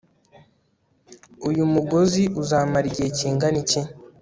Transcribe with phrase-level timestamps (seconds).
[1.49, 3.79] Uyu mugozi uzamara igihe kingana iki